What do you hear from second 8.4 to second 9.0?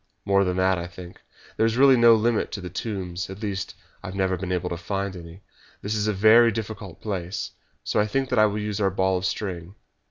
will use our